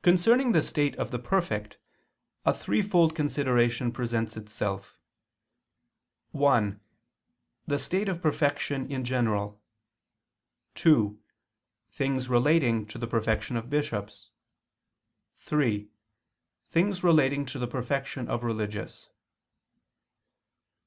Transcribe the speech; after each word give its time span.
Concerning 0.00 0.52
the 0.52 0.62
state 0.62 0.96
of 0.96 1.10
the 1.10 1.18
perfect, 1.18 1.76
a 2.46 2.54
three 2.54 2.80
fold 2.80 3.14
consideration 3.14 3.92
presents 3.92 4.38
itself: 4.38 4.96
(1) 6.30 6.80
The 7.66 7.78
state 7.78 8.08
of 8.08 8.22
perfection 8.22 8.90
in 8.90 9.04
general; 9.04 9.60
(2) 10.76 11.20
Things 11.90 12.30
relating 12.30 12.86
to 12.86 12.96
the 12.96 13.06
perfection 13.06 13.58
of 13.58 13.68
bishops; 13.68 14.30
(3) 15.36 15.90
Things 16.70 17.04
relating 17.04 17.44
to 17.44 17.58
the 17.58 17.68
perfection 17.68 18.28
of 18.30 18.42
religious. 18.42 19.10